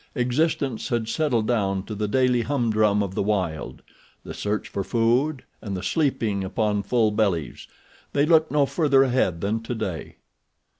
[0.15, 5.77] Existence had settled down to the daily humdrum of the wild—the search for food and
[5.77, 7.67] the sleeping upon full bellies.
[8.13, 10.15] They looked no further ahead than today.